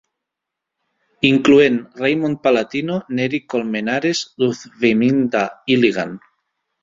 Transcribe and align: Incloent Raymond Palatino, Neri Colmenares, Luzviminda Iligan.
Incloent 1.29 1.75
Raymond 2.05 2.37
Palatino, 2.47 2.97
Neri 3.19 3.41
Colmenares, 3.53 4.23
Luzviminda 4.45 5.45
Iligan. 5.77 6.19